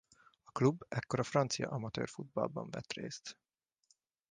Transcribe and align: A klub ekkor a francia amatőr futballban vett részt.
A 0.43 0.51
klub 0.51 0.85
ekkor 0.89 1.19
a 1.19 1.23
francia 1.23 1.69
amatőr 1.69 2.09
futballban 2.09 2.69
vett 2.71 2.93
részt. 2.93 3.37